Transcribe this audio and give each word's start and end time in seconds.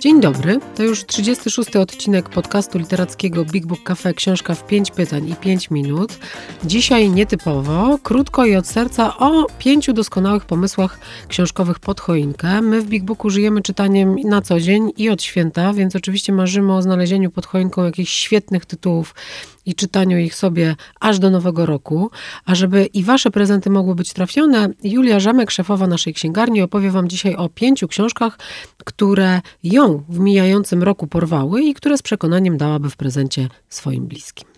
Dzień 0.00 0.20
dobry, 0.20 0.60
to 0.74 0.82
już 0.82 1.06
36 1.06 1.76
odcinek 1.76 2.28
podcastu 2.28 2.78
literackiego 2.78 3.44
Big 3.44 3.66
Book 3.66 3.82
Cafe 3.82 4.14
Książka 4.14 4.54
w 4.54 4.66
5 4.66 4.90
pytań 4.90 5.28
i 5.28 5.34
5 5.34 5.70
minut. 5.70 6.18
Dzisiaj 6.64 7.10
nietypowo, 7.10 7.98
krótko 8.02 8.46
i 8.46 8.56
od 8.56 8.66
serca 8.66 9.18
o 9.18 9.46
pięciu 9.58 9.92
doskonałych 9.92 10.44
pomysłach 10.44 10.98
książkowych 11.28 11.78
pod 11.78 12.00
choinkę. 12.00 12.60
My 12.60 12.82
w 12.82 12.86
Big 12.86 13.04
Booku 13.04 13.30
żyjemy 13.30 13.62
czytaniem 13.62 14.16
na 14.24 14.42
co 14.42 14.60
dzień 14.60 14.92
i 14.96 15.10
od 15.10 15.22
święta, 15.22 15.72
więc 15.72 15.96
oczywiście 15.96 16.32
marzymy 16.32 16.74
o 16.74 16.82
znalezieniu 16.82 17.30
pod 17.30 17.46
choinką 17.46 17.84
jakichś 17.84 18.12
świetnych 18.12 18.66
tytułów 18.66 19.14
i 19.66 19.74
czytaniu 19.74 20.18
ich 20.18 20.34
sobie 20.34 20.76
aż 21.00 21.18
do 21.18 21.30
nowego 21.30 21.66
roku. 21.66 22.10
A 22.44 22.54
żeby 22.54 22.86
i 22.86 23.04
wasze 23.04 23.30
prezenty 23.30 23.70
mogły 23.70 23.94
być 23.94 24.12
trafione, 24.12 24.68
Julia 24.82 25.20
Żamek, 25.20 25.50
szefowa 25.50 25.86
naszej 25.86 26.14
księgarni, 26.14 26.62
opowie 26.62 26.90
wam 26.90 27.08
dzisiaj 27.08 27.36
o 27.36 27.48
pięciu 27.48 27.88
książkach, 27.88 28.38
które 28.84 29.40
ją 29.62 30.04
w 30.08 30.18
mijającym 30.18 30.82
roku 30.82 31.06
porwały 31.06 31.62
i 31.62 31.74
które 31.74 31.98
z 31.98 32.02
przekonaniem 32.02 32.56
dałaby 32.56 32.90
w 32.90 32.96
prezencie 32.96 33.48
swoim 33.68 34.06
bliskim. 34.06 34.50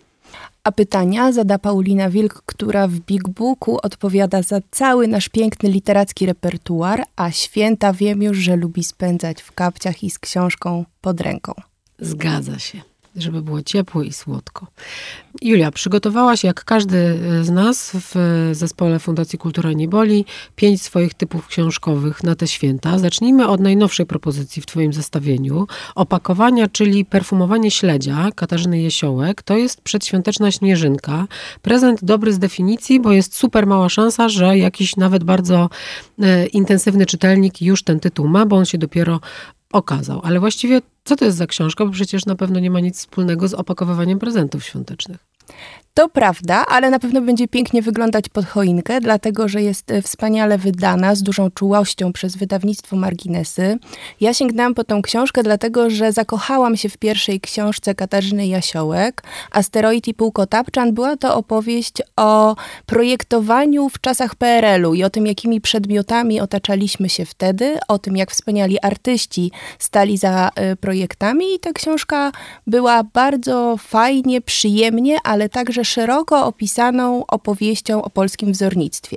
A 0.65 0.73
pytania 0.73 1.33
zada 1.33 1.59
Paulina 1.59 2.11
Wilk, 2.11 2.43
która 2.47 2.89
w 2.89 2.93
Big 2.93 3.29
Booku 3.29 3.79
odpowiada 3.83 4.43
za 4.43 4.61
cały 4.71 5.09
nasz 5.09 5.29
piękny 5.29 5.71
literacki 5.71 6.27
repertuar, 6.27 7.05
a 7.17 7.31
święta 7.31 7.93
wiem 7.93 8.23
już, 8.23 8.39
że 8.39 8.57
lubi 8.57 8.85
spędzać 8.85 9.43
w 9.43 9.53
kapciach 9.53 10.05
i 10.05 10.11
z 10.11 10.19
książką 10.19 10.85
pod 11.01 11.21
ręką. 11.21 11.53
Zgadza 11.99 12.59
się 12.59 12.92
żeby 13.17 13.43
było 13.43 13.63
ciepło 13.63 14.03
i 14.03 14.13
słodko. 14.13 14.67
Julia, 15.43 15.71
przygotowałaś 15.71 16.45
jak 16.45 16.65
każdy 16.65 17.19
z 17.43 17.51
nas 17.51 17.93
w 17.95 18.51
zespole 18.53 18.99
Fundacji 18.99 19.39
Kultura 19.39 19.73
Nie 19.73 19.89
Boli 19.89 20.25
pięć 20.57 20.83
swoich 20.83 21.15
typów 21.15 21.47
książkowych 21.47 22.25
na 22.25 22.35
te 22.35 22.49
święta. 22.49 22.99
Zacznijmy 22.99 23.49
od 23.49 23.61
najnowszej 23.61 24.07
propozycji 24.07 24.63
w 24.63 24.67
Twoim 24.67 24.93
zestawieniu. 24.93 25.67
Opakowania, 25.95 26.69
czyli 26.69 27.05
perfumowanie 27.05 27.71
śledzia 27.71 28.29
Katarzyny 28.35 28.81
Jesiołek. 28.81 29.43
To 29.43 29.57
jest 29.57 29.81
przedświąteczna 29.81 30.51
śnieżynka. 30.51 31.27
Prezent 31.63 32.05
dobry 32.05 32.33
z 32.33 32.39
definicji, 32.39 33.01
bo 33.01 33.13
jest 33.13 33.35
super 33.35 33.67
mała 33.67 33.89
szansa, 33.89 34.29
że 34.29 34.59
jakiś 34.59 34.97
nawet 34.97 35.25
bardzo 35.25 35.71
e, 36.23 36.47
intensywny 36.47 37.07
czytelnik 37.07 37.63
już 37.63 37.83
ten 37.83 38.01
tytuł 38.01 38.29
ma, 38.29 38.47
bo 38.47 38.57
on 38.57 38.65
się 38.65 38.79
dopiero 38.79 39.21
okazał. 39.73 40.21
Ale 40.25 40.41
właściwie 40.41 40.83
co 41.05 41.17
to 41.17 41.25
jest 41.25 41.37
za 41.37 41.47
książka? 41.47 41.87
Bo 41.87 41.93
przecież 41.93 42.27
na 42.27 42.35
pewno 42.35 42.61
nie 42.61 42.71
ma 42.71 42.81
nic 42.81 42.99
wspólnego 42.99 43.49
z 43.49 43.55
opakowywaniem 43.55 44.19
prezentów 44.19 44.65
świątecznych. 44.65 45.19
To 45.95 46.09
prawda, 46.09 46.67
ale 46.69 46.91
na 46.91 46.99
pewno 46.99 47.21
będzie 47.21 47.49
pięknie 47.49 47.83
wyglądać 47.83 48.29
pod 48.29 48.45
choinkę, 48.45 49.01
dlatego 49.01 49.49
że 49.49 49.63
jest 49.63 49.91
e, 49.91 50.03
wspaniale 50.03 50.59
wydana, 50.59 51.15
z 51.15 51.23
dużą 51.23 51.51
czułością 51.51 52.13
przez 52.13 52.37
wydawnictwo 52.37 52.97
Marginesy. 52.97 53.79
Ja 54.21 54.35
sięgnęłam 54.35 54.75
po 54.75 54.85
tą 54.85 55.03
książkę, 55.03 55.43
dlatego 55.43 55.91
że 55.91 56.13
zakochałam 56.13 56.77
się 56.77 56.89
w 56.89 56.97
pierwszej 56.99 57.41
książce 57.41 57.95
Katarzyny 57.95 58.47
Jasiołek. 58.47 59.23
Asteroid 59.51 60.09
i 60.09 60.15
półkotapczan 60.15 60.93
była 60.93 61.17
to 61.17 61.37
opowieść 61.37 61.95
o 62.17 62.57
projektowaniu 62.87 63.89
w 63.89 64.01
czasach 64.01 64.35
PRL-u 64.35 64.95
i 64.95 65.05
o 65.05 65.11
tym, 65.11 65.27
jakimi 65.27 65.61
przedmiotami 65.61 66.41
otaczaliśmy 66.41 67.09
się 67.09 67.25
wtedy, 67.25 67.79
o 67.89 67.99
tym, 67.99 68.17
jak 68.17 68.31
wspaniali 68.31 68.81
artyści 68.83 69.51
stali 69.79 70.19
za 70.19 70.51
y, 70.73 70.77
projektami 70.77 71.55
i 71.55 71.59
ta 71.61 71.73
książka 71.73 72.33
była 72.67 73.05
bardzo 73.05 73.77
fajnie, 73.77 74.41
przyjemnie, 74.41 75.17
ale 75.25 75.49
także 75.49 75.82
szeroko 75.85 76.47
opisaną 76.47 77.27
opowieścią 77.27 78.03
o 78.03 78.11
polskim 78.11 78.53
wzornictwie. 78.53 79.17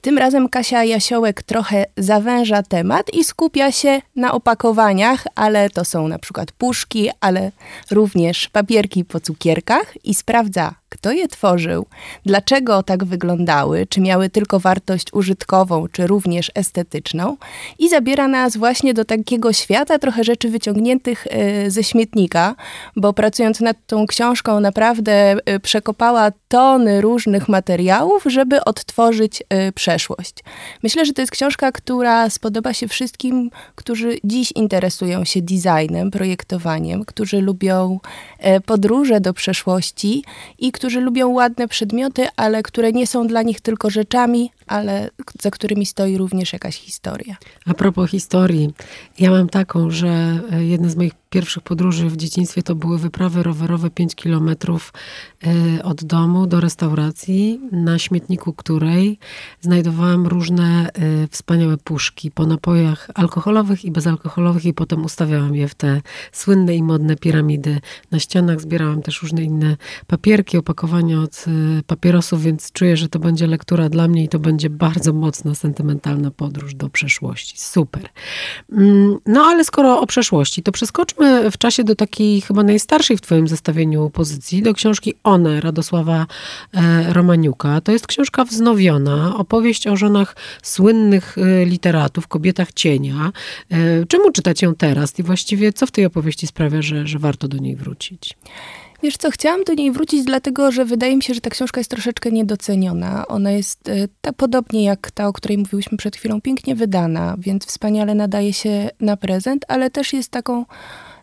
Tym 0.00 0.18
razem 0.18 0.48
Kasia 0.48 0.84
Jasiołek 0.84 1.42
trochę 1.42 1.84
zawęża 1.96 2.62
temat 2.62 3.14
i 3.14 3.24
skupia 3.24 3.72
się 3.72 4.02
na 4.16 4.32
opakowaniach, 4.32 5.24
ale 5.34 5.70
to 5.70 5.84
są 5.84 6.08
na 6.08 6.18
przykład 6.18 6.52
puszki, 6.52 7.10
ale 7.20 7.52
również 7.90 8.48
papierki 8.48 9.04
po 9.04 9.20
cukierkach 9.20 9.94
i 10.04 10.14
sprawdza, 10.14 10.74
kto 10.88 11.12
je 11.12 11.28
tworzył, 11.28 11.86
dlaczego 12.26 12.82
tak 12.82 13.04
wyglądały, 13.04 13.86
czy 13.86 14.00
miały 14.00 14.30
tylko 14.30 14.60
wartość 14.60 15.12
użytkową, 15.12 15.88
czy 15.92 16.06
również 16.06 16.50
estetyczną, 16.54 17.36
i 17.78 17.88
zabiera 17.88 18.28
nas 18.28 18.56
właśnie 18.56 18.94
do 18.94 19.04
takiego 19.04 19.52
świata 19.52 19.98
trochę 19.98 20.24
rzeczy 20.24 20.48
wyciągniętych 20.48 21.26
e, 21.30 21.70
ze 21.70 21.84
śmietnika, 21.84 22.54
bo 22.96 23.12
pracując 23.12 23.60
nad 23.60 23.76
tą 23.86 24.06
książką 24.06 24.60
naprawdę 24.60 25.12
e, 25.12 25.60
przekopała 26.02 26.32
tony 26.48 27.00
różnych 27.00 27.48
materiałów, 27.48 28.24
żeby 28.26 28.64
odtworzyć 28.64 29.42
e, 29.48 29.72
przeszłość. 29.72 30.34
Myślę, 30.82 31.04
że 31.04 31.12
to 31.12 31.22
jest 31.22 31.32
książka, 31.32 31.72
która 31.72 32.30
spodoba 32.30 32.72
się 32.72 32.88
wszystkim, 32.88 33.50
którzy 33.74 34.18
dziś 34.24 34.52
interesują 34.52 35.24
się 35.24 35.42
designem, 35.42 36.10
projektowaniem, 36.10 37.04
którzy 37.04 37.40
lubią 37.40 38.00
podróże 38.66 39.20
do 39.20 39.34
przeszłości 39.34 40.24
i 40.58 40.72
którzy 40.72 41.00
lubią 41.00 41.28
ładne 41.28 41.68
przedmioty, 41.68 42.26
ale 42.36 42.62
które 42.62 42.92
nie 42.92 43.06
są 43.06 43.26
dla 43.26 43.42
nich 43.42 43.60
tylko 43.60 43.90
rzeczami, 43.90 44.50
ale 44.66 45.10
za 45.42 45.50
którymi 45.50 45.86
stoi 45.86 46.18
również 46.18 46.52
jakaś 46.52 46.76
historia. 46.76 47.36
A 47.66 47.74
propos 47.74 48.10
historii, 48.10 48.70
ja 49.18 49.30
mam 49.30 49.48
taką, 49.48 49.90
że 49.90 50.40
e, 50.52 50.64
jedna 50.64 50.88
z 50.88 50.96
moich 50.96 51.12
pierwszych 51.32 51.62
podróży 51.62 52.08
w 52.08 52.16
dzieciństwie 52.16 52.62
to 52.62 52.74
były 52.74 52.98
wyprawy 52.98 53.42
rowerowe 53.42 53.90
5 53.90 54.14
kilometrów 54.14 54.92
e, 55.78 55.82
od 55.82 56.04
domu 56.04 56.46
do 56.46 56.60
restauracji, 56.60 57.60
na 57.72 57.98
śmietniku 57.98 58.52
której 58.52 59.18
znajdowałam 59.60 60.26
różne 60.26 60.90
e, 60.92 61.28
wspaniałe 61.28 61.76
puszki 61.76 62.30
po 62.30 62.46
napojach 62.46 63.08
alkoholowych 63.14 63.84
i 63.84 63.90
bezalkoholowych 63.90 64.64
i 64.64 64.74
potem 64.74 65.04
ustawiałam 65.04 65.54
je 65.54 65.68
w 65.68 65.74
te 65.74 66.00
słynne 66.32 66.76
i 66.76 66.82
modne 66.82 67.16
piramidy 67.16 67.80
na 68.10 68.18
ścianach. 68.18 68.60
Zbierałam 68.60 69.02
też 69.02 69.22
różne 69.22 69.42
inne 69.42 69.76
papierki, 70.06 70.56
opakowania 70.56 71.20
od 71.20 71.44
papierosów, 71.86 72.42
więc 72.42 72.72
czuję, 72.72 72.96
że 72.96 73.08
to 73.08 73.18
będzie 73.18 73.46
lektura 73.46 73.88
dla 73.88 74.08
mnie 74.08 74.24
i 74.24 74.28
to 74.28 74.38
będzie 74.38 74.51
będzie 74.52 74.70
bardzo 74.70 75.12
mocna, 75.12 75.54
sentymentalna 75.54 76.30
podróż 76.30 76.74
do 76.74 76.88
przeszłości. 76.88 77.54
Super. 77.58 78.08
Mm, 78.72 79.18
no 79.26 79.42
ale 79.44 79.64
skoro 79.64 80.00
o 80.00 80.06
przeszłości, 80.06 80.62
to 80.62 80.72
przeskoczmy 80.72 81.50
w 81.50 81.58
czasie 81.58 81.84
do 81.84 81.94
takiej 81.94 82.40
chyba 82.40 82.62
najstarszej 82.62 83.16
w 83.16 83.20
Twoim 83.20 83.48
zestawieniu 83.48 84.10
pozycji, 84.10 84.62
do 84.62 84.74
książki 84.74 85.14
One 85.24 85.60
Radosława 85.60 86.26
e, 86.74 87.12
Romaniuka. 87.12 87.80
To 87.80 87.92
jest 87.92 88.06
książka 88.06 88.44
wznowiona, 88.44 89.36
opowieść 89.36 89.86
o 89.86 89.96
żonach 89.96 90.36
słynnych 90.62 91.38
e, 91.38 91.64
literatów, 91.64 92.28
kobietach 92.28 92.72
cienia. 92.72 93.32
E, 93.70 94.06
czemu 94.06 94.32
czytać 94.32 94.62
ją 94.62 94.74
teraz 94.74 95.18
i 95.18 95.22
właściwie 95.22 95.72
co 95.72 95.86
w 95.86 95.90
tej 95.90 96.04
opowieści 96.04 96.46
sprawia, 96.46 96.82
że, 96.82 97.06
że 97.06 97.18
warto 97.18 97.48
do 97.48 97.58
niej 97.58 97.76
wrócić? 97.76 98.36
Wiesz 99.02 99.16
co, 99.16 99.30
chciałam 99.30 99.64
do 99.64 99.74
niej 99.74 99.92
wrócić, 99.92 100.24
dlatego 100.24 100.72
że 100.72 100.84
wydaje 100.84 101.16
mi 101.16 101.22
się, 101.22 101.34
że 101.34 101.40
ta 101.40 101.50
książka 101.50 101.80
jest 101.80 101.90
troszeczkę 101.90 102.30
niedoceniona. 102.30 103.26
Ona 103.26 103.50
jest 103.50 103.88
e, 103.88 104.08
tak 104.20 104.34
podobnie 104.34 104.84
jak 104.84 105.10
ta, 105.10 105.28
o 105.28 105.32
której 105.32 105.58
mówiłyśmy 105.58 105.98
przed 105.98 106.16
chwilą, 106.16 106.40
pięknie 106.40 106.74
wydana, 106.74 107.34
więc 107.38 107.66
wspaniale 107.66 108.14
nadaje 108.14 108.52
się 108.52 108.90
na 109.00 109.16
prezent, 109.16 109.64
ale 109.68 109.90
też 109.90 110.12
jest 110.12 110.30
taką 110.30 110.64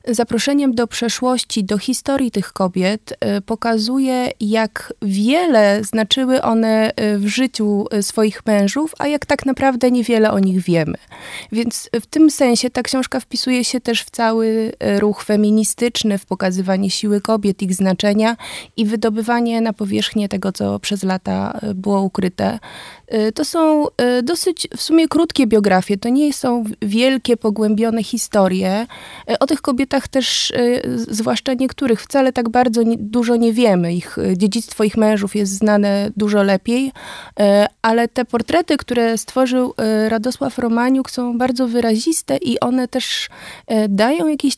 zaproszeniem 0.08 0.76
do 0.76 0.88
przeszłości, 0.88 1.64
do 1.64 1.78
historii 1.78 2.32
tych 2.32 2.54
kobiet 2.54 3.14
e, 3.20 3.42
pokazuje, 3.42 4.32
jak 4.40 4.94
wiele 5.02 5.84
znaczyły 5.84 6.42
one 6.42 6.96
e, 6.96 7.18
w 7.18 7.28
życiu 7.28 7.86
e, 7.92 8.04
swoich 8.04 8.46
mężów, 8.46 8.96
a 9.00 9.08
jak 9.08 9.26
tak 9.26 9.46
naprawdę 9.46 9.92
niewiele 9.92 10.32
o 10.32 10.40
nich 10.40 10.62
wiemy. 10.62 10.98
Więc 11.52 11.90
w 12.02 12.06
tym 12.06 12.32
sensie 12.32 12.70
ta 12.70 12.84
książka 12.84 13.20
wpisuje 13.20 13.64
się 13.64 13.82
też 13.82 14.04
w 14.04 14.10
cały 14.10 14.72
ruch 14.98 15.24
feministyczny, 15.24 16.18
w 16.18 16.26
pokazywanie 16.26 16.90
siły 16.90 17.22
kobiet, 17.22 17.62
ich 17.62 17.74
znaczenia 17.74 18.38
i 18.78 18.86
wydobywanie 18.86 19.62
na 19.62 19.74
powierzchnię 19.74 20.30
tego, 20.30 20.52
co 20.52 20.80
przez 20.80 21.04
lata 21.04 21.60
było 21.76 22.02
ukryte. 22.02 22.60
To 23.36 23.46
są 23.46 23.86
dosyć 24.24 24.68
w 24.78 24.82
sumie 24.82 25.08
krótkie 25.08 25.48
biografie, 25.48 25.98
to 25.98 26.10
nie 26.10 26.34
są 26.34 26.64
wielkie, 26.82 27.38
pogłębione 27.38 28.04
historie. 28.04 28.88
O 29.40 29.46
tych 29.46 29.62
kobietach 29.62 29.89
kobietach 29.90 30.08
też, 30.08 30.54
zwłaszcza 30.96 31.54
niektórych, 31.54 32.02
wcale 32.02 32.34
tak 32.34 32.50
bardzo 32.50 32.84
nie, 32.84 32.98
dużo 32.98 33.36
nie 33.36 33.54
wiemy. 33.54 33.94
Ich 33.94 34.18
dziedzictwo 34.38 34.84
ich 34.84 34.98
mężów 34.98 35.36
jest 35.36 35.52
znane 35.52 36.12
dużo 36.18 36.44
lepiej, 36.44 36.92
ale 37.82 38.08
te 38.08 38.26
portrety, 38.26 38.78
które 38.78 39.18
stworzył 39.18 39.74
Radosław 40.08 40.58
Romaniuk 40.58 41.12
są 41.12 41.38
bardzo 41.38 41.68
wyraziste 41.68 42.38
i 42.38 42.60
one 42.60 42.88
też 42.88 43.30
dają 43.90 44.28
jakąś 44.28 44.58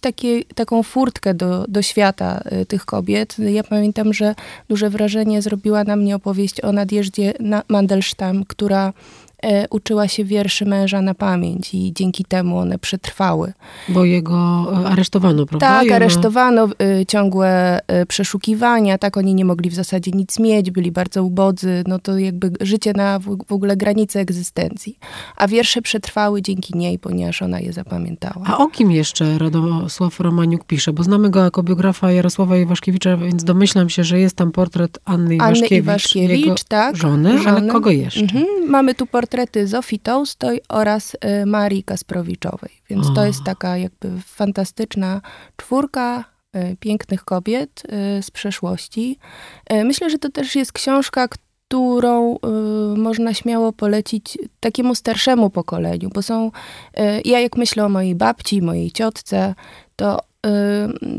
taką 0.55 0.83
furtkę 0.83 1.33
do, 1.33 1.65
do 1.67 1.81
świata 1.81 2.43
tych 2.67 2.85
kobiet. 2.85 3.35
Ja 3.39 3.63
pamiętam, 3.63 4.13
że 4.13 4.35
duże 4.69 4.89
wrażenie 4.89 5.41
zrobiła 5.41 5.83
na 5.83 5.95
mnie 5.95 6.15
opowieść 6.15 6.61
o 6.61 6.71
Nadjeżdzie 6.71 7.33
Mandelstam, 7.67 8.45
która 8.45 8.93
uczyła 9.69 10.07
się 10.07 10.23
wierszy 10.23 10.65
męża 10.65 11.01
na 11.01 11.13
pamięć 11.13 11.73
i 11.73 11.93
dzięki 11.93 12.25
temu 12.25 12.57
one 12.57 12.79
przetrwały. 12.79 13.53
Bo 13.89 14.05
jego 14.05 14.67
e, 14.83 14.87
aresztowano, 14.87 15.45
prawda? 15.45 15.67
Tak, 15.67 15.91
aresztowano, 15.91 16.67
y, 17.01 17.05
ciągłe 17.05 17.79
przeszukiwania, 18.07 18.97
tak, 18.97 19.17
oni 19.17 19.35
nie 19.35 19.45
mogli 19.45 19.69
w 19.69 19.73
zasadzie 19.73 20.11
nic 20.11 20.39
mieć, 20.39 20.71
byli 20.71 20.91
bardzo 20.91 21.23
ubodzy, 21.23 21.83
no 21.87 21.99
to 21.99 22.17
jakby 22.17 22.51
życie 22.61 22.93
na 22.93 23.19
w, 23.19 23.37
w 23.47 23.53
ogóle 23.53 23.77
granicy 23.77 24.19
egzystencji. 24.19 24.97
A 25.35 25.47
wiersze 25.47 25.81
przetrwały 25.81 26.41
dzięki 26.41 26.77
niej, 26.77 26.99
ponieważ 26.99 27.41
ona 27.41 27.59
je 27.59 27.73
zapamiętała. 27.73 28.45
A 28.45 28.57
o 28.57 28.67
kim 28.67 28.91
jeszcze 28.91 29.37
Radosław 29.37 30.19
Romaniuk 30.19 30.63
pisze? 30.65 30.93
Bo 30.93 31.03
znamy 31.03 31.29
go 31.29 31.43
jako 31.43 31.63
biografa 31.63 32.11
Jarosława 32.11 32.57
Iwaszkiewicza, 32.57 33.17
więc 33.17 33.43
domyślam 33.43 33.89
się, 33.89 34.03
że 34.03 34.19
jest 34.19 34.35
tam 34.35 34.51
portret 34.51 34.99
Anny 35.05 35.35
Iwaszkiewicz, 35.35 35.71
Anny 35.71 35.77
Iwaszkiewicz 35.77 36.45
jego 36.45 36.55
tak, 36.67 36.95
żony, 36.95 37.37
żony, 37.37 37.49
ale 37.49 37.71
kogo 37.71 37.91
jeszcze? 37.91 38.21
Mhm. 38.21 38.45
Mamy 38.67 38.95
tu 38.95 39.05
portret 39.05 39.30
portrety 39.31 39.67
Zofii 39.67 39.99
Tołstoj 39.99 40.61
oraz 40.69 41.15
y, 41.15 41.45
Marii 41.45 41.83
Kasprowiczowej. 41.83 42.71
Więc 42.89 43.13
to 43.15 43.25
jest 43.25 43.43
taka 43.43 43.77
jakby 43.77 44.21
fantastyczna 44.25 45.21
czwórka 45.57 46.23
y, 46.55 46.77
pięknych 46.79 47.23
kobiet 47.23 47.83
y, 48.19 48.23
z 48.23 48.31
przeszłości. 48.31 49.17
Myślę, 49.69 50.09
że 50.09 50.17
to 50.17 50.29
też 50.29 50.55
jest 50.55 50.71
książka, 50.71 51.27
którą 51.27 52.35
y, 52.35 52.37
można 52.97 53.33
śmiało 53.33 53.73
polecić 53.73 54.37
takiemu 54.59 54.95
starszemu 54.95 55.49
pokoleniu, 55.49 56.09
bo 56.13 56.21
są, 56.21 56.47
y, 56.47 56.51
ja 57.25 57.39
jak 57.39 57.57
myślę 57.57 57.85
o 57.85 57.89
mojej 57.89 58.15
babci, 58.15 58.61
mojej 58.61 58.91
ciotce, 58.91 59.55
to 59.95 60.19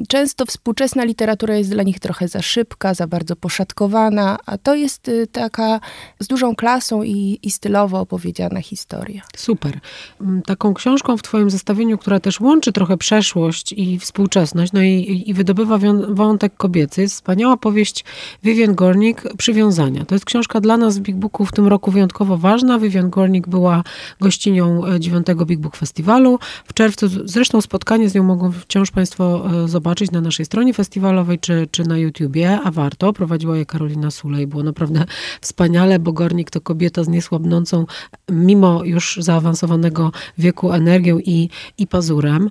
często 0.08 0.46
współczesna 0.46 1.04
literatura 1.04 1.56
jest 1.56 1.70
dla 1.70 1.82
nich 1.82 2.00
trochę 2.00 2.28
za 2.28 2.42
szybka, 2.42 2.94
za 2.94 3.06
bardzo 3.06 3.36
poszatkowana, 3.36 4.38
a 4.46 4.58
to 4.58 4.74
jest 4.74 5.08
y, 5.08 5.26
taka 5.26 5.80
z 6.20 6.26
dużą 6.26 6.54
klasą 6.54 7.02
i, 7.02 7.38
i 7.42 7.50
stylowo 7.50 8.00
opowiedziana 8.00 8.60
historia. 8.60 9.22
Super. 9.36 9.80
Mm, 10.20 10.42
taką 10.42 10.74
książką 10.74 11.16
w 11.16 11.22
Twoim 11.22 11.50
zestawieniu, 11.50 11.98
która 11.98 12.20
też 12.20 12.40
łączy 12.40 12.72
trochę 12.72 12.96
przeszłość 12.96 13.72
i 13.72 13.98
współczesność, 13.98 14.72
no 14.72 14.82
i, 14.82 15.22
i 15.26 15.34
wydobywa 15.34 15.78
wątek 16.08 16.56
kobiecy, 16.56 17.00
jest 17.00 17.14
wspaniała 17.14 17.56
powieść 17.56 18.04
Vivian 18.44 18.74
Gornik 18.74 19.22
Przywiązania. 19.38 20.04
To 20.04 20.14
jest 20.14 20.24
książka 20.24 20.60
dla 20.60 20.76
nas 20.76 20.98
w 20.98 21.00
Big 21.00 21.16
Booku 21.16 21.46
w 21.46 21.52
tym 21.52 21.66
roku 21.66 21.90
wyjątkowo 21.90 22.36
ważna. 22.36 22.78
Vivian 22.78 23.10
Gornik 23.10 23.48
była 23.48 23.84
gościnią 24.20 24.82
9 24.98 25.28
e, 25.28 25.34
Big 25.46 25.60
Book 25.60 25.76
Festiwalu. 25.76 26.38
W 26.64 26.74
czerwcu 26.74 27.08
zresztą 27.24 27.60
spotkanie 27.60 28.08
z 28.08 28.14
nią 28.14 28.22
mogą 28.22 28.52
wciąż 28.52 28.90
Państwo 28.90 29.11
Państwo 29.12 29.50
e, 29.64 29.68
zobaczyć 29.68 30.10
na 30.10 30.20
naszej 30.20 30.46
stronie 30.46 30.74
festiwalowej 30.74 31.38
czy, 31.38 31.68
czy 31.70 31.82
na 31.82 31.98
YouTubie, 31.98 32.58
a 32.64 32.70
warto. 32.70 33.12
Prowadziła 33.12 33.56
je 33.56 33.66
Karolina 33.66 34.10
Sulej. 34.10 34.46
Było 34.46 34.62
naprawdę 34.62 35.04
wspaniale, 35.40 35.98
bo 35.98 36.12
Gornik 36.12 36.50
to 36.50 36.60
kobieta 36.60 37.04
z 37.04 37.08
niesłabnącą, 37.08 37.86
mimo 38.30 38.84
już 38.84 39.18
zaawansowanego 39.20 40.12
wieku, 40.38 40.72
energią 40.72 41.18
i, 41.18 41.48
i 41.78 41.86
pazurem. 41.86 42.50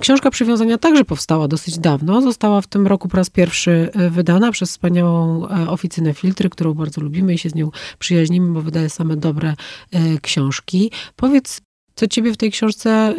Książka 0.00 0.30
Przywiązania 0.30 0.78
także 0.78 1.04
powstała 1.04 1.48
dosyć 1.48 1.78
dawno. 1.78 2.22
Została 2.22 2.60
w 2.60 2.66
tym 2.66 2.86
roku 2.86 3.08
po 3.08 3.16
raz 3.16 3.30
pierwszy 3.30 3.90
e, 3.92 4.10
wydana 4.10 4.52
przez 4.52 4.70
wspaniałą 4.70 5.48
e, 5.48 5.68
oficynę 5.68 6.14
Filtry, 6.14 6.50
którą 6.50 6.74
bardzo 6.74 7.00
lubimy 7.00 7.34
i 7.34 7.38
się 7.38 7.50
z 7.50 7.54
nią 7.54 7.70
przyjaźnimy, 7.98 8.52
bo 8.52 8.62
wydaje 8.62 8.88
same 8.88 9.16
dobre 9.16 9.54
książki. 10.22 10.90
Powiedz, 11.16 11.60
co 12.00 12.08
ciebie 12.08 12.32
w 12.32 12.36
tej 12.36 12.50
książce 12.50 13.14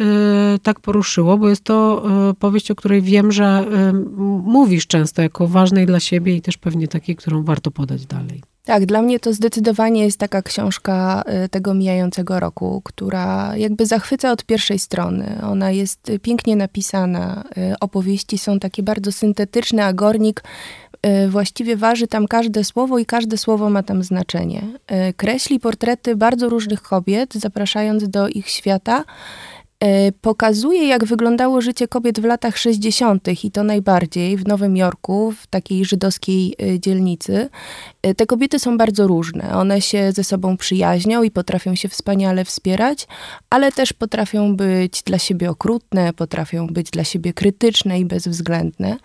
y, 0.54 0.58
tak 0.58 0.80
poruszyło, 0.80 1.38
bo 1.38 1.48
jest 1.48 1.64
to 1.64 2.04
y, 2.30 2.34
powieść, 2.34 2.70
o 2.70 2.74
której 2.74 3.02
wiem, 3.02 3.32
że 3.32 3.64
y, 3.90 3.92
mówisz 4.44 4.86
często 4.86 5.22
jako 5.22 5.48
ważnej 5.48 5.86
dla 5.86 6.00
siebie 6.00 6.36
i 6.36 6.42
też 6.42 6.56
pewnie 6.56 6.88
takiej, 6.88 7.16
którą 7.16 7.44
warto 7.44 7.70
podać 7.70 8.06
dalej. 8.06 8.42
Tak, 8.64 8.86
dla 8.86 9.02
mnie 9.02 9.20
to 9.20 9.32
zdecydowanie 9.32 10.04
jest 10.04 10.18
taka 10.18 10.42
książka 10.42 11.22
tego 11.50 11.74
mijającego 11.74 12.40
roku, 12.40 12.82
która 12.84 13.56
jakby 13.56 13.86
zachwyca 13.86 14.32
od 14.32 14.44
pierwszej 14.44 14.78
strony. 14.78 15.38
Ona 15.42 15.70
jest 15.70 16.12
pięknie 16.22 16.56
napisana, 16.56 17.44
opowieści 17.80 18.38
są 18.38 18.58
takie 18.58 18.82
bardzo 18.82 19.12
syntetyczne, 19.12 19.84
a 19.84 19.92
Gornik 19.92 20.42
właściwie 21.28 21.76
waży 21.76 22.06
tam 22.06 22.26
każde 22.26 22.64
słowo 22.64 22.98
i 22.98 23.06
każde 23.06 23.38
słowo 23.38 23.70
ma 23.70 23.82
tam 23.82 24.02
znaczenie. 24.02 24.62
Y, 25.08 25.14
kreśli 25.14 25.60
portrety 25.60 26.16
bardzo 26.16 26.48
różnych 26.48 26.82
kobiet, 26.82 27.34
zapraszając 27.34 28.08
do 28.08 28.28
ich 28.28 28.48
świata 28.48 29.04
pokazuje, 30.20 30.86
jak 30.86 31.04
wyglądało 31.04 31.60
życie 31.60 31.88
kobiet 31.88 32.20
w 32.20 32.24
latach 32.24 32.58
60. 32.58 33.44
i 33.44 33.50
to 33.50 33.62
najbardziej 33.62 34.36
w 34.36 34.46
Nowym 34.46 34.76
Jorku, 34.76 35.32
w 35.32 35.46
takiej 35.46 35.84
żydowskiej 35.84 36.54
e, 36.62 36.80
dzielnicy. 36.80 37.48
E, 38.02 38.14
te 38.14 38.26
kobiety 38.26 38.58
są 38.58 38.78
bardzo 38.78 39.06
różne. 39.06 39.56
One 39.56 39.80
się 39.80 40.12
ze 40.12 40.24
sobą 40.24 40.56
przyjaźnią 40.56 41.22
i 41.22 41.30
potrafią 41.30 41.74
się 41.74 41.88
wspaniale 41.88 42.44
wspierać, 42.44 43.06
ale 43.50 43.72
też 43.72 43.92
potrafią 43.92 44.56
być 44.56 45.02
dla 45.02 45.18
siebie 45.18 45.50
okrutne, 45.50 46.12
potrafią 46.12 46.66
być 46.66 46.90
dla 46.90 47.04
siebie 47.04 47.32
krytyczne 47.32 48.00
i 48.00 48.04
bezwzględne. 48.04 48.96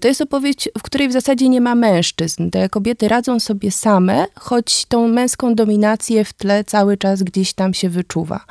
To 0.00 0.08
jest 0.08 0.20
opowieść, 0.20 0.68
w 0.78 0.82
której 0.82 1.08
w 1.08 1.12
zasadzie 1.12 1.48
nie 1.48 1.60
ma 1.60 1.74
mężczyzn. 1.74 2.50
Te 2.50 2.68
kobiety 2.68 3.08
radzą 3.08 3.40
sobie 3.40 3.70
same, 3.70 4.26
choć 4.34 4.84
tą 4.86 5.08
męską 5.08 5.54
dominację 5.54 6.24
w 6.24 6.32
tle 6.32 6.64
cały 6.64 6.96
czas 6.96 7.22
gdzieś 7.22 7.52
tam 7.52 7.74
się 7.74 7.88
wyczuwa. 7.88 8.44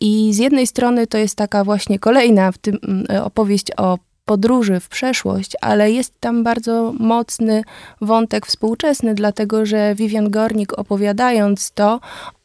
I 0.00 0.30
z 0.32 0.38
jednej 0.38 0.66
strony 0.66 0.77
strony 0.78 1.06
to 1.06 1.18
jest 1.18 1.34
taka 1.34 1.64
właśnie 1.64 1.98
kolejna 1.98 2.52
w 2.52 2.58
tym 2.58 2.78
mm, 2.82 3.24
opowieść 3.24 3.66
o 3.76 3.98
podróży 4.24 4.80
w 4.80 4.88
przeszłość, 4.88 5.52
ale 5.60 5.92
jest 5.92 6.20
tam 6.20 6.44
bardzo 6.44 6.92
mocny 6.98 7.62
wątek 8.00 8.46
współczesny, 8.46 9.14
dlatego 9.14 9.66
że 9.66 9.94
Vivian 9.94 10.30
Gornik 10.30 10.78
opowiadając 10.78 11.70
to, 11.70 12.00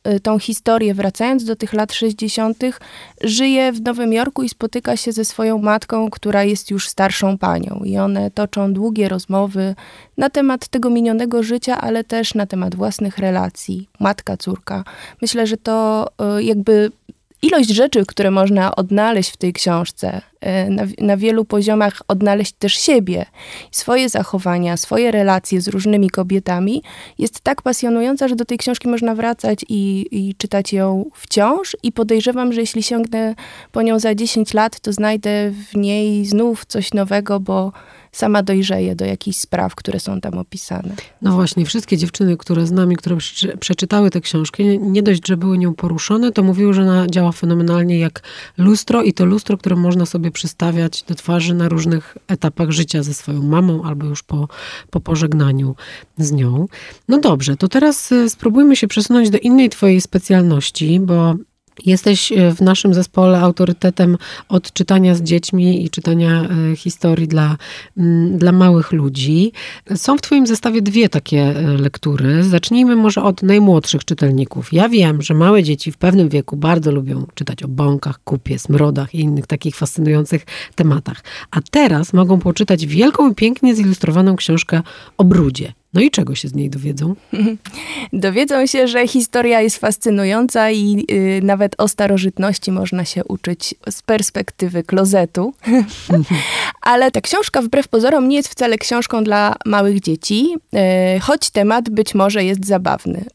y, 0.07 0.19
tą 0.19 0.39
historię, 0.39 0.94
wracając 0.94 1.44
do 1.44 1.56
tych 1.56 1.74
lat 1.74 1.94
60., 1.94 2.80
żyje 3.21 3.71
w 3.71 3.81
Nowym 3.81 4.13
Jorku 4.13 4.44
i 4.44 4.50
spotyka 4.50 4.97
się 4.97 5.12
ze 5.12 5.25
swoją 5.25 5.57
matką, 5.57 6.09
która 6.09 6.44
jest 6.44 6.71
już 6.71 6.89
starszą 6.89 7.38
panią. 7.38 7.81
I 7.85 7.97
one 7.97 8.31
toczą 8.31 8.74
długie 8.74 9.09
rozmowy 9.09 9.75
na 10.18 10.30
temat 10.30 10.68
tego 10.68 10.89
minionego 10.89 11.44
życia, 11.44 11.81
ale 11.81 12.03
też 12.03 12.33
na 12.33 12.45
temat 12.45 12.75
własnych 12.75 13.18
relacji. 13.18 13.89
Matka, 14.00 14.38
córka. 14.38 14.83
Myślę, 15.21 15.47
że 15.47 15.57
to 15.57 16.07
y, 16.38 16.44
jakby 16.44 16.91
ilość 17.44 17.69
rzeczy, 17.69 18.06
które 18.06 18.31
można 18.31 18.75
odnaleźć 18.75 19.31
w 19.31 19.38
tej 19.38 19.54
książce, 19.54 20.22
e, 20.42 20.69
na, 20.69 20.84
na, 21.00 21.18
wielu 21.18 21.45
poziomach 21.45 22.01
odnaleźć 22.07 22.51
też 22.51 22.74
siebie, 22.74 23.25
swoje 23.72 24.10
zachowania, 24.10 24.78
swoje 24.78 25.12
relacje 25.12 25.62
z 25.62 25.68
różnymi 25.68 26.10
kobietami, 26.10 26.84
jest 27.19 27.42
tak 27.42 27.62
pasjonująca, 27.62 28.28
że 28.28 28.36
do 28.36 28.45
tej 28.45 28.57
książki 28.57 28.88
można 28.88 29.16
wracać 29.16 29.66
i, 29.69 30.07
i 30.12 30.36
czytać 30.36 30.74
ją 30.74 31.06
wciąż. 31.13 31.78
I 31.83 31.92
podejrzewam, 31.92 32.54
że 32.54 32.62
jeśli 32.62 32.83
sięgnę 32.83 33.35
po 33.71 33.81
nią 33.81 34.00
za 34.00 34.16
10 34.16 34.54
lat, 34.54 34.80
to 34.80 34.94
znajdę 34.94 35.52
w 35.71 35.78
niej 35.78 36.26
znów 36.26 36.66
coś 36.66 36.94
nowego, 36.94 37.40
bo 37.40 37.71
sama 38.14 38.44
dojrzeje 38.44 38.96
do 38.96 39.06
jakichś 39.06 39.38
spraw, 39.38 39.76
które 39.76 40.00
są 40.00 40.22
tam 40.22 40.38
opisane. 40.38 40.96
No 41.22 41.32
właśnie, 41.32 41.66
wszystkie 41.66 41.98
dziewczyny, 41.98 42.38
które 42.38 42.68
z 42.68 42.72
nami, 42.72 42.96
które 42.96 43.18
przeczytały 43.60 44.10
tę 44.10 44.22
książkę, 44.22 44.64
nie 44.78 45.04
dość, 45.04 45.28
że 45.28 45.38
były 45.38 45.58
nią 45.58 45.74
poruszone, 45.74 46.32
to 46.32 46.44
mówiły, 46.44 46.74
że 46.74 46.82
ona 46.82 47.08
działa 47.08 47.32
fenomenalnie 47.32 48.00
jak 48.00 48.22
lustro 48.58 49.04
i 49.04 49.14
to 49.14 49.26
lustro, 49.26 49.58
które 49.58 49.76
można 49.76 50.06
sobie 50.06 50.32
przystawiać 50.32 51.04
do 51.04 51.16
twarzy 51.16 51.54
na 51.54 51.70
różnych 51.70 52.18
etapach 52.28 52.72
życia 52.72 53.04
ze 53.04 53.14
swoją 53.14 53.44
mamą 53.44 53.84
albo 53.84 54.06
już 54.06 54.24
po, 54.24 54.48
po 54.90 55.00
pożegnaniu 55.00 55.76
z 56.18 56.32
nią. 56.32 56.66
No 57.08 57.18
dobrze, 57.20 57.58
to 57.58 57.68
teraz 57.68 58.12
y, 58.12 58.30
spróbujmy 58.30 58.76
się 58.76 58.88
przesunąć 58.88 59.30
do 59.30 59.38
innej 59.38 59.70
twojej 59.70 60.02
specjalności, 60.02 61.00
bo 61.00 61.36
Jesteś 61.85 62.31
e, 62.31 62.56
w 62.56 62.61
naszym 62.61 62.94
zespole 62.94 63.39
autorytetem 63.39 64.18
od 64.49 64.73
czytania 64.73 65.15
z 65.15 65.21
dziećmi 65.21 65.85
i 65.85 65.89
czytania 65.89 66.42
e, 66.71 66.75
historii 66.75 67.27
dla, 67.27 67.57
dla 68.30 68.51
małych 68.51 68.92
ludzi. 68.92 69.51
Są 69.95 70.18
w 70.18 70.21
Twoim 70.21 70.47
zestawie 70.47 70.81
dwie 70.81 71.09
takie 71.09 71.42
e, 71.42 71.61
lektury. 71.61 72.44
Zacznijmy 72.44 72.95
może 72.95 73.23
od 73.23 73.44
najmłodszych 73.44 74.06
czytelników. 74.06 74.73
Ja 74.73 74.89
wiem, 74.89 75.21
że 75.21 75.33
małe 75.33 75.63
dzieci 75.63 75.92
w 75.92 75.97
pewnym 75.97 76.30
wieku 76.30 76.57
bardzo 76.57 76.92
lubią 76.92 77.25
czytać 77.33 77.63
o 77.63 77.68
bąkach, 77.68 78.19
kupie, 78.23 78.59
smrodach 78.59 79.15
i 79.15 79.19
innych 79.19 79.47
takich 79.47 79.75
fascynujących 79.75 80.45
tematach. 80.75 81.23
A 81.51 81.59
teraz 81.71 82.13
mogą 82.13 82.39
poczytać 82.39 82.85
wielką 82.85 83.31
i 83.31 83.35
pięknie 83.35 83.75
zilustrowaną 83.75 84.35
książkę 84.35 84.81
o 85.18 85.23
brudzie 85.23 85.73
No 85.94 86.02
i 86.02 86.12
czego 86.12 86.35
się 86.35 86.47
z 86.47 86.54
niej 86.54 86.69
dowiedzą? 86.69 87.16
Dowiedzą 88.14 88.68
się, 88.68 88.88
że 88.88 89.07
historia 89.07 89.62
jest 89.62 89.78
fascynująca 89.78 90.71
i 90.71 91.06
y, 91.12 91.40
nawet 91.44 91.76
o 91.78 91.88
starożytności 91.88 92.71
można 92.71 93.06
się 93.06 93.23
uczyć 93.23 93.76
z 93.90 94.02
perspektywy 94.02 94.83
klozetu. 94.83 95.54
Ale 96.81 97.12
ta 97.12 97.21
książka 97.21 97.62
wbrew 97.62 97.88
pozorom 97.88 98.28
nie 98.28 98.38
jest 98.38 98.50
wcale 98.50 98.78
książką 98.78 99.23
dla 99.23 99.56
małych 99.66 100.00
dzieci, 100.00 100.56
y, 101.16 101.19
choć 101.19 101.50
temat 101.50 101.90
być 101.90 102.16
może 102.16 102.44
jest 102.44 102.66
zabawny. 102.66 103.26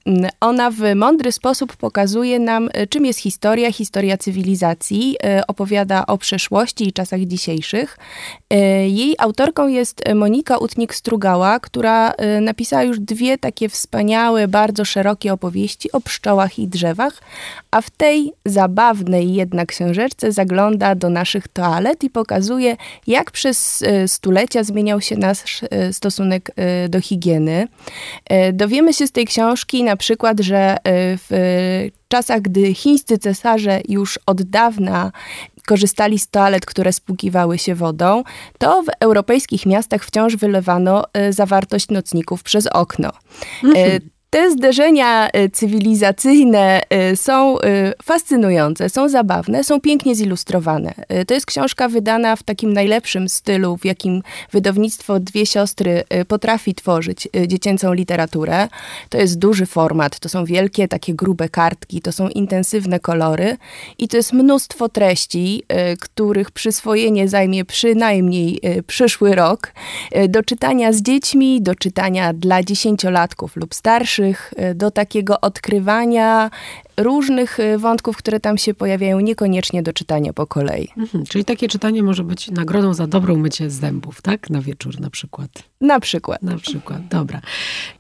Ona 0.41 0.71
w 0.71 0.95
mądry 0.95 1.33
sposób 1.33 1.77
pokazuje 1.77 2.39
nam, 2.39 2.69
y, 2.69 2.87
czym 2.87 3.07
jest 3.07 3.19
historia, 3.19 3.73
historia 3.73 4.17
cywilizacji, 4.17 5.17
y, 5.39 5.47
opowiada 5.47 6.07
o 6.07 6.19
przeszłości 6.19 6.89
i 6.89 6.93
czasach 6.93 7.21
dzisiejszych. 7.21 7.99
Jej 8.87 9.15
autorką 9.19 9.69
jest 9.69 10.03
Monika 10.15 10.57
Utnik-Strugała, 10.57 11.61
która 11.61 12.13
napisała 12.49 12.83
już 12.83 13.01
dwie 13.01 13.39
takie 13.39 13.69
wspaniałe, 13.69 14.49
bardzo 14.49 14.85
szerokie 14.85 15.33
opowieści 15.33 15.93
o 15.93 16.01
pszczołach 16.01 16.59
i 16.59 16.69
drzewach, 16.69 17.23
a 17.71 17.81
w 17.81 17.91
tej 17.91 18.33
zabawnej 18.45 19.35
jednak 19.35 19.69
książeczce 19.69 20.33
zagląda 20.33 20.95
do 20.95 21.11
naszych 21.11 21.49
toalet 21.49 22.05
i 22.05 22.11
pokazuje, 22.11 22.77
jak 23.07 23.31
przez 23.31 23.83
e, 23.83 24.09
stulecia 24.09 24.65
zmieniał 24.65 25.01
się 25.01 25.17
nasz 25.17 25.61
e, 25.71 25.93
stosunek 25.93 26.51
e, 26.57 26.89
do 26.89 27.01
higieny. 27.01 27.69
Dowiemy 28.53 28.93
się 28.93 29.07
z 29.07 29.13
tej 29.13 29.27
książki 29.27 29.85
na 29.85 29.97
przykład, 29.97 30.41
że 30.41 30.77
w 31.29 31.29
czasach, 32.09 32.41
gdy 32.41 32.75
chińscy 32.75 33.19
cesarze 33.19 33.81
już 33.89 34.19
od 34.27 34.43
dawna 34.43 35.13
korzystali 35.69 36.19
z 36.19 36.29
toalet, 36.29 36.67
które 36.67 36.93
spłukiwały 36.93 37.59
się 37.59 37.75
wodą, 37.75 38.23
to 38.59 38.83
w 38.83 38.87
europejskich 39.01 39.67
miastach 39.67 40.05
wciąż 40.05 40.37
wylewano 40.37 41.05
zawartość 41.31 41.89
nocników 41.89 42.43
przez 42.43 42.67
okno. 42.67 43.13
Mhm. 43.65 44.01
Te 44.31 44.51
zderzenia 44.51 45.29
e, 45.29 45.49
cywilizacyjne 45.49 46.81
e, 46.91 47.17
są 47.17 47.61
e, 47.61 47.93
fascynujące, 48.03 48.89
są 48.89 49.09
zabawne, 49.09 49.65
są 49.65 49.81
pięknie 49.81 50.15
zilustrowane. 50.15 50.95
To 51.27 51.35
jest 51.35 51.47
książka 51.47 51.89
wydana 51.89 52.37
w 52.37 52.43
takim 52.43 52.73
najlepszym 52.73 53.29
stylu, 53.29 53.77
w 53.77 53.85
jakim 53.85 54.23
wydawnictwo 54.53 55.21
Dwie 55.21 55.47
Siostry 55.47 56.05
potrafi 56.29 56.75
tworzyć 56.75 57.29
dziecięcą 57.47 57.93
literaturę. 57.93 58.69
To 59.09 59.19
jest 59.19 59.39
duży 59.39 59.67
format, 59.67 60.19
to 60.19 60.29
są 60.29 60.45
wielkie, 60.45 60.89
takie 60.89 61.15
grube 61.15 61.49
kartki, 61.49 62.01
to 62.01 62.13
są 62.13 62.29
intensywne 62.29 63.01
kolory 63.01 63.57
i 63.99 64.09
to 64.09 64.17
jest 64.17 64.33
mnóstwo 64.33 64.89
treści, 64.89 65.63
których 66.01 66.51
przyswojenie 66.51 67.29
zajmie 67.29 67.65
przynajmniej 67.65 68.61
przyszły 68.87 69.35
rok. 69.35 69.73
Do 70.29 70.43
czytania 70.43 70.93
z 70.93 71.03
dziećmi, 71.03 71.63
do 71.63 71.75
czytania 71.75 72.33
dla 72.33 72.63
dziesięciolatków 72.63 73.57
lub 73.57 73.75
starszych 73.75 74.18
e, 74.57 74.75
do 74.75 74.91
takiego 74.91 75.41
odkrywania 75.41 76.51
różnych 76.99 77.61
e, 77.61 77.79
wątków, 77.79 78.17
które 78.17 78.41
tam 78.41 78.59
się 78.59 78.75
pojawiają, 78.75 79.21
niekoniecznie 79.21 79.83
do 79.83 79.93
czytania 79.93 80.33
po 80.33 80.47
kolei. 80.47 80.89
Mhm, 80.97 81.25
czyli 81.27 81.45
takie 81.45 81.69
czytanie 81.69 82.03
może 82.03 82.25
być 82.25 82.51
nagrodą 82.51 82.95
za 82.95 83.07
dobre 83.07 83.35
umycie 83.35 83.71
zębów, 83.71 84.23
tak? 84.23 84.51
Na 84.51 84.61
wieczór 84.63 85.01
na 85.01 85.11
przykład. 85.11 85.51
Na 85.81 86.01
przykład. 86.01 86.43
Na 86.43 86.57
przykład, 86.57 87.09
dobra. 87.09 87.41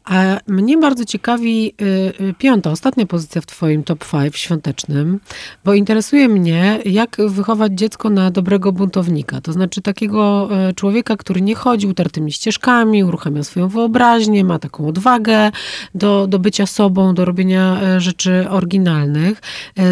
A 0.04 0.40
mnie 0.46 0.78
bardzo 0.78 1.04
ciekawi 1.04 1.74
y, 1.82 1.84
y, 2.24 2.34
piąta, 2.38 2.70
ostatnia 2.70 3.06
pozycja 3.06 3.40
w 3.40 3.46
twoim 3.46 3.84
top 3.84 4.04
5 4.12 4.36
świątecznym, 4.36 5.20
bo 5.64 5.74
interesuje 5.74 6.28
mnie, 6.28 6.78
jak 6.84 7.16
wychować 7.28 7.72
dziecko 7.72 8.10
na 8.10 8.30
dobrego 8.30 8.72
buntownika. 8.72 9.40
To 9.40 9.52
znaczy 9.52 9.82
takiego 9.82 10.48
y, 10.70 10.74
człowieka, 10.74 11.16
który 11.16 11.40
nie 11.40 11.54
chodzi 11.54 11.86
utartymi 11.86 12.32
ścieżkami, 12.32 13.04
uruchamia 13.04 13.42
swoją 13.42 13.68
wyobraźnię, 13.68 14.44
ma 14.44 14.58
taką 14.58 14.88
odwagę 14.88 15.50
do, 15.94 16.26
do 16.26 16.38
bycia 16.38 16.66
sobą, 16.66 17.14
do 17.14 17.24
robienia 17.24 17.80
rzeczy 18.00 18.46
oryginalnych. 18.50 18.87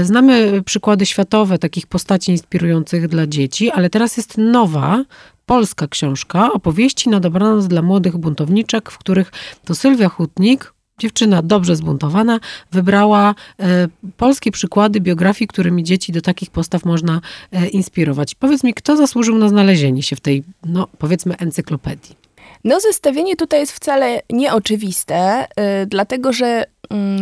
Znamy 0.03 0.63
przykłady 0.63 1.07
światowe 1.07 1.59
takich 1.59 1.87
postaci 1.87 2.33
inspirujących 2.33 3.09
dla 3.09 3.27
dzieci, 3.27 3.71
ale 3.71 3.91
teraz 3.91 4.17
jest 4.17 4.39
nowa, 4.39 5.05
polska 5.47 5.89
książka 5.89 6.53
opowieści 6.53 7.09
na 7.09 7.21
dobranoc 7.21 7.67
dla 7.67 7.83
młodych 7.83 8.17
buntowniczek, 8.17 8.91
w 8.91 8.99
których 8.99 9.33
to 9.65 9.75
Sylwia 9.75 10.09
Hutnik, 10.09 10.73
dziewczyna 10.99 11.43
dobrze 11.43 11.77
zbuntowana, 11.77 12.41
wybrała 12.73 13.35
e, 13.61 13.89
polskie 14.17 14.51
przykłady 14.51 15.01
biografii, 15.01 15.49
którymi 15.49 15.85
dzieci 15.85 16.13
do 16.13 16.21
takich 16.21 16.51
postaw 16.51 16.85
można 16.85 17.21
e, 17.53 17.69
inspirować. 17.69 18.35
Powiedz 18.35 18.65
mi, 18.65 18.75
kto 18.75 18.97
zasłużył 18.97 19.39
na 19.39 19.49
znalezienie 19.49 20.03
się 20.03 20.17
w 20.17 20.21
tej, 20.21 20.43
no 20.65 20.89
powiedzmy, 20.99 21.37
encyklopedii? 21.37 22.26
No, 22.67 22.81
zestawienie 22.81 23.37
tutaj 23.37 23.61
jest 23.61 23.73
wcale 23.73 24.23
nieoczywiste, 24.31 25.45
y, 25.83 25.87
dlatego 25.87 26.33
że 26.33 26.65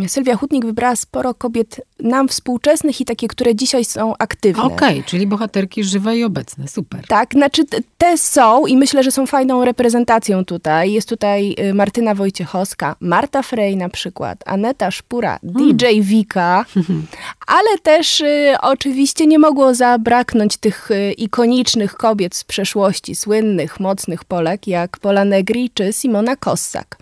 y, 0.05 0.09
Sylwia 0.09 0.35
Hutnik 0.35 0.65
wybrała 0.65 0.95
sporo 0.95 1.33
kobiet 1.33 1.81
nam 1.99 2.27
współczesnych 2.27 3.01
i 3.01 3.05
takie, 3.05 3.27
które 3.27 3.55
dzisiaj 3.55 3.85
są 3.85 4.13
aktywne. 4.19 4.63
Okej, 4.63 4.99
okay, 4.99 5.03
czyli 5.03 5.27
bohaterki 5.27 5.83
żywe 5.83 6.17
i 6.17 6.23
obecne, 6.23 6.67
super. 6.67 7.07
Tak, 7.07 7.33
znaczy 7.33 7.63
te 7.97 8.17
są 8.17 8.65
i 8.65 8.77
myślę, 8.77 9.03
że 9.03 9.11
są 9.11 9.25
fajną 9.25 9.65
reprezentacją 9.65 10.45
tutaj. 10.45 10.91
Jest 10.91 11.09
tutaj 11.09 11.55
y, 11.59 11.73
Martyna 11.73 12.15
Wojciechowska, 12.15 12.95
Marta 12.99 13.41
Frey 13.41 13.77
na 13.77 13.89
przykład, 13.89 14.43
Aneta 14.45 14.91
Szpura, 14.91 15.39
hmm. 15.53 15.77
DJ 15.77 15.85
Wika, 16.01 16.65
ale 17.57 17.77
też 17.83 18.21
y, 18.21 18.55
oczywiście 18.61 19.27
nie 19.27 19.39
mogło 19.39 19.73
zabraknąć 19.73 20.57
tych 20.57 20.91
y, 20.91 21.11
ikonicznych 21.11 21.93
kobiet 21.93 22.35
z 22.35 22.43
przeszłości, 22.43 23.15
słynnych, 23.15 23.79
mocnych 23.79 24.23
Polek, 24.23 24.67
jak 24.67 24.99
Pola 24.99 25.25
Negri 25.35 25.69
czy 25.69 25.93
Simona 25.93 26.35
Kossak. 26.35 26.97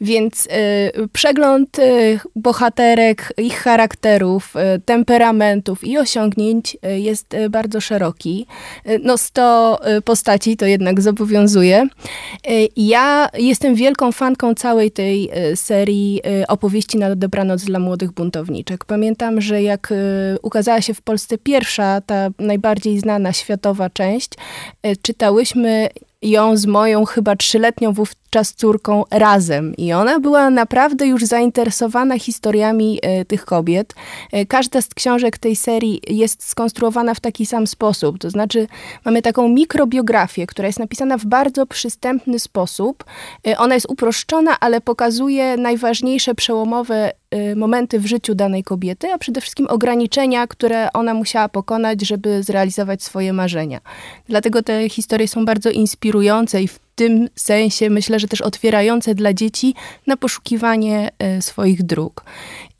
Więc 0.00 0.46
y, 0.46 1.08
przegląd 1.12 1.78
y, 1.78 2.20
bohaterek, 2.36 3.32
ich 3.38 3.58
charakterów, 3.58 4.54
y, 4.56 4.80
temperamentów 4.80 5.84
i 5.84 5.98
osiągnięć 5.98 6.76
jest 6.82 7.36
bardzo 7.50 7.80
szeroki. 7.80 8.46
No 9.02 9.18
100 9.18 9.80
postaci 10.04 10.56
to 10.56 10.66
jednak 10.66 11.00
zobowiązuje. 11.00 11.86
Ja 12.76 13.28
jestem 13.38 13.74
wielką 13.74 14.12
fanką 14.12 14.54
całej 14.54 14.90
tej 14.90 15.30
serii 15.54 16.22
opowieści 16.48 16.98
na 16.98 17.16
dobranoc 17.16 17.64
dla 17.64 17.78
młodych 17.78 18.12
buntowniczek. 18.12 18.84
Pamiętam, 18.84 19.40
że 19.40 19.62
jak 19.62 19.92
ukazała 20.42 20.80
się 20.80 20.94
w 20.94 21.02
Polsce 21.02 21.38
pierwsza, 21.38 22.00
ta 22.00 22.28
najbardziej 22.38 22.98
znana 22.98 23.32
światowa 23.32 23.90
część, 23.90 24.30
czytałyśmy 25.02 25.88
ją 26.24 26.56
z 26.56 26.66
moją 26.66 27.04
chyba 27.04 27.36
trzyletnią 27.36 27.92
wówczas 27.92 28.23
córką 28.42 29.04
razem. 29.10 29.76
I 29.76 29.92
ona 29.92 30.20
była 30.20 30.50
naprawdę 30.50 31.06
już 31.06 31.24
zainteresowana 31.24 32.18
historiami 32.18 32.98
e, 33.02 33.24
tych 33.24 33.44
kobiet. 33.44 33.94
E, 34.32 34.46
każda 34.46 34.82
z 34.82 34.88
książek 34.88 35.38
tej 35.38 35.56
serii 35.56 36.00
jest 36.08 36.48
skonstruowana 36.48 37.14
w 37.14 37.20
taki 37.20 37.46
sam 37.46 37.66
sposób. 37.66 38.18
To 38.18 38.30
znaczy, 38.30 38.66
mamy 39.04 39.22
taką 39.22 39.48
mikrobiografię, 39.48 40.46
która 40.46 40.66
jest 40.66 40.78
napisana 40.78 41.18
w 41.18 41.24
bardzo 41.24 41.66
przystępny 41.66 42.38
sposób. 42.38 43.04
E, 43.46 43.58
ona 43.58 43.74
jest 43.74 43.90
uproszczona, 43.90 44.60
ale 44.60 44.80
pokazuje 44.80 45.56
najważniejsze 45.56 46.34
przełomowe 46.34 47.12
momenty 47.56 48.00
w 48.00 48.06
życiu 48.06 48.34
danej 48.34 48.64
kobiety, 48.64 49.12
a 49.12 49.18
przede 49.18 49.40
wszystkim 49.40 49.66
ograniczenia, 49.66 50.46
które 50.46 50.92
ona 50.92 51.14
musiała 51.14 51.48
pokonać, 51.48 52.06
żeby 52.06 52.42
zrealizować 52.42 53.02
swoje 53.02 53.32
marzenia. 53.32 53.80
Dlatego 54.28 54.62
te 54.62 54.88
historie 54.88 55.28
są 55.28 55.44
bardzo 55.44 55.70
inspirujące 55.70 56.62
i 56.62 56.68
w 56.68 56.83
tym 56.94 57.28
sensie 57.34 57.90
myślę, 57.90 58.20
że 58.20 58.28
też 58.28 58.40
otwierające 58.40 59.14
dla 59.14 59.34
dzieci 59.34 59.74
na 60.06 60.16
poszukiwanie 60.16 61.10
y, 61.38 61.42
swoich 61.42 61.82
dróg. 61.82 62.24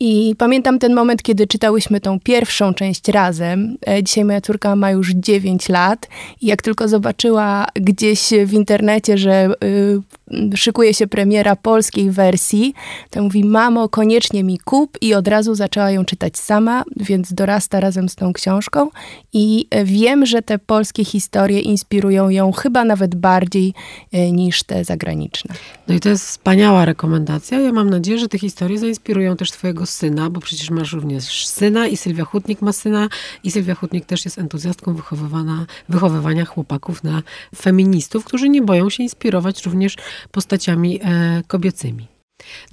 I 0.00 0.34
pamiętam 0.38 0.78
ten 0.78 0.94
moment, 0.94 1.22
kiedy 1.22 1.46
czytałyśmy 1.46 2.00
tą 2.00 2.20
pierwszą 2.20 2.74
część 2.74 3.08
razem. 3.08 3.76
E, 3.86 4.02
dzisiaj 4.02 4.24
moja 4.24 4.40
córka 4.40 4.76
ma 4.76 4.90
już 4.90 5.10
9 5.10 5.68
lat 5.68 6.08
i 6.40 6.46
jak 6.46 6.62
tylko 6.62 6.88
zobaczyła 6.88 7.66
gdzieś 7.74 8.30
w 8.46 8.52
internecie, 8.52 9.18
że 9.18 9.50
y, 9.64 10.56
szykuje 10.56 10.94
się 10.94 11.06
premiera 11.06 11.56
polskiej 11.56 12.10
wersji, 12.10 12.74
to 13.10 13.22
mówi, 13.22 13.44
mamo, 13.44 13.88
koniecznie 13.88 14.44
mi 14.44 14.58
kup 14.58 14.98
i 15.00 15.14
od 15.14 15.28
razu 15.28 15.54
zaczęła 15.54 15.90
ją 15.90 16.04
czytać 16.04 16.38
sama, 16.38 16.84
więc 16.96 17.32
dorasta 17.32 17.80
razem 17.80 18.08
z 18.08 18.14
tą 18.14 18.32
książką 18.32 18.90
i 19.32 19.66
wiem, 19.84 20.26
że 20.26 20.42
te 20.42 20.58
polskie 20.58 21.04
historie 21.04 21.60
inspirują 21.60 22.28
ją 22.28 22.52
chyba 22.52 22.84
nawet 22.84 23.14
bardziej 23.14 23.74
y, 24.14 24.32
niż 24.32 24.62
te 24.62 24.84
zagraniczne. 24.84 25.54
No 25.88 25.94
i 25.94 26.00
to 26.00 26.08
jest 26.08 26.26
wspaniała 26.26 26.84
rekomendacja. 26.84 27.60
Ja 27.60 27.72
mam 27.72 27.90
nadzieję, 27.90 28.18
że 28.18 28.28
te 28.28 28.38
historie 28.38 28.78
zainspirują 28.78 29.36
też 29.36 29.50
twojego 29.50 29.83
syna, 29.86 30.30
bo 30.30 30.40
przecież 30.40 30.70
masz 30.70 30.92
również 30.92 31.46
syna 31.46 31.86
i 31.86 31.96
Sylwia 31.96 32.24
Hutnik 32.24 32.62
ma 32.62 32.72
syna 32.72 33.08
i 33.42 33.50
Sylwia 33.50 33.74
Hutnik 33.74 34.06
też 34.06 34.24
jest 34.24 34.38
entuzjastką 34.38 34.94
wychowywana, 34.94 35.66
wychowywania 35.88 36.44
chłopaków 36.44 37.04
na 37.04 37.22
feministów, 37.56 38.24
którzy 38.24 38.48
nie 38.48 38.62
boją 38.62 38.90
się 38.90 39.02
inspirować 39.02 39.66
również 39.66 39.96
postaciami 40.30 41.00
e, 41.02 41.42
kobiecymi. 41.46 42.14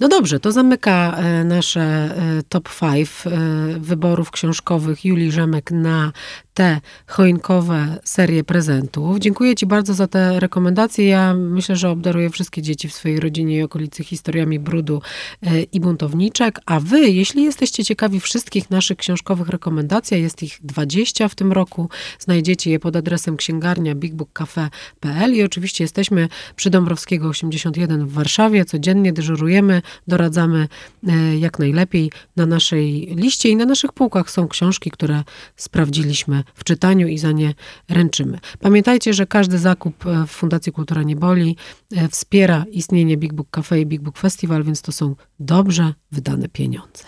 No 0.00 0.08
dobrze, 0.08 0.40
to 0.40 0.52
zamyka 0.52 1.16
e, 1.16 1.44
nasze 1.44 1.80
e, 1.80 2.42
top 2.48 2.68
5 2.80 3.08
e, 3.26 3.30
wyborów 3.78 4.30
książkowych 4.30 5.04
Julii 5.04 5.32
Rzemek 5.32 5.70
na 5.70 6.12
te 6.54 6.80
choinkowe 7.06 7.98
serie 8.04 8.44
prezentów. 8.44 9.18
Dziękuję 9.18 9.54
Ci 9.54 9.66
bardzo 9.66 9.94
za 9.94 10.06
te 10.06 10.40
rekomendacje. 10.40 11.06
Ja 11.06 11.34
myślę, 11.34 11.76
że 11.76 11.90
obdaruję 11.90 12.30
wszystkie 12.30 12.62
dzieci 12.62 12.88
w 12.88 12.94
swojej 12.94 13.20
rodzinie 13.20 13.56
i 13.56 13.62
okolicy 13.62 14.04
historiami 14.04 14.58
brudu 14.58 15.02
e, 15.42 15.62
i 15.62 15.80
buntowniczek. 15.80 16.60
A 16.66 16.80
Wy, 16.80 17.00
jeśli 17.00 17.44
jesteście 17.44 17.84
ciekawi 17.84 18.20
wszystkich 18.20 18.70
naszych 18.70 18.96
książkowych 18.96 19.48
rekomendacji, 19.48 20.22
jest 20.22 20.42
ich 20.42 20.58
20 20.62 21.28
w 21.28 21.34
tym 21.34 21.52
roku, 21.52 21.88
znajdziecie 22.18 22.70
je 22.70 22.80
pod 22.80 22.96
adresem 22.96 23.36
księgarnia 23.36 23.94
bigbookcafe.pl 23.94 25.34
i 25.34 25.42
oczywiście 25.42 25.84
jesteśmy 25.84 26.28
przy 26.56 26.70
Dąbrowskiego 26.70 27.28
81 27.28 28.06
w 28.06 28.12
Warszawie. 28.12 28.64
Codziennie 28.64 29.12
dyżurujemy, 29.12 29.82
doradzamy 30.08 30.68
e, 31.08 31.38
jak 31.38 31.58
najlepiej. 31.58 32.10
Na 32.36 32.46
naszej 32.46 33.14
liście 33.16 33.48
i 33.48 33.56
na 33.56 33.64
naszych 33.64 33.92
półkach 33.92 34.30
są 34.30 34.48
książki, 34.48 34.90
które 34.90 35.24
sprawdziliśmy 35.56 36.41
w 36.54 36.64
czytaniu 36.64 37.08
i 37.08 37.18
za 37.18 37.32
nie 37.32 37.54
ręczymy. 37.88 38.38
Pamiętajcie, 38.60 39.14
że 39.14 39.26
każdy 39.26 39.58
zakup 39.58 40.06
e, 40.06 40.26
w 40.26 40.30
Fundacji 40.30 40.72
Kultura 40.72 41.02
Nie 41.02 41.16
Boli 41.16 41.56
e, 41.96 42.08
wspiera 42.08 42.64
istnienie 42.70 43.16
Big 43.16 43.32
Book 43.32 43.48
Cafe 43.50 43.80
i 43.80 43.86
Big 43.86 44.00
Book 44.00 44.18
Festival, 44.18 44.64
więc 44.64 44.82
to 44.82 44.92
są 44.92 45.16
dobrze 45.40 45.94
wydane 46.12 46.48
pieniądze. 46.48 47.04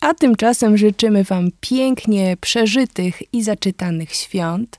A 0.00 0.14
tymczasem 0.14 0.76
życzymy 0.76 1.24
Wam 1.24 1.48
pięknie 1.60 2.36
przeżytych 2.40 3.34
i 3.34 3.42
zaczytanych 3.42 4.14
świąt 4.14 4.78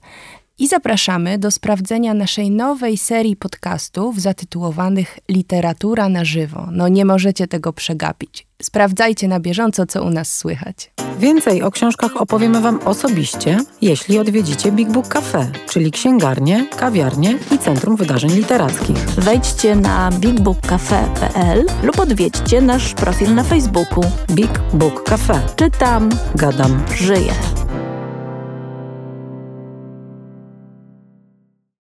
i 0.64 0.68
zapraszamy 0.68 1.38
do 1.38 1.52
sprawdzenia 1.52 2.14
naszej 2.14 2.52
nowej 2.52 2.98
serii 2.98 3.36
podcastów 3.36 4.22
zatytułowanych 4.22 5.20
Literatura 5.30 6.10
na 6.10 6.26
żywo. 6.26 6.68
No 6.72 6.88
nie 6.88 7.06
możecie 7.06 7.48
tego 7.48 7.74
przegapić. 7.74 8.48
Sprawdzajcie 8.62 9.28
na 9.28 9.40
bieżąco, 9.40 9.86
co 9.86 10.04
u 10.04 10.10
nas 10.10 10.38
słychać. 10.38 10.92
Więcej 11.20 11.64
o 11.64 11.72
książkach 11.72 12.18
opowiemy 12.18 12.62
Wam 12.62 12.80
osobiście, 12.86 13.58
jeśli 13.82 14.20
odwiedzicie 14.20 14.72
Big 14.72 14.92
Book 14.92 15.08
Cafe, 15.08 15.52
czyli 15.70 15.92
księgarnię, 15.92 16.66
kawiarnię 16.78 17.38
i 17.52 17.58
Centrum 17.58 17.96
Wydarzeń 17.96 18.32
Literackich. 18.32 18.98
Wejdźcie 19.18 19.76
na 19.76 20.12
bigbookcafe.pl 20.12 21.66
lub 21.84 22.00
odwiedźcie 22.00 22.62
nasz 22.62 22.94
profil 22.94 23.36
na 23.36 23.44
Facebooku. 23.44 24.04
Big 24.32 24.60
Book 24.74 25.04
Cafe. 25.04 25.42
Czytam, 25.56 26.10
Gadam. 26.36 26.84
żyję. 26.96 27.63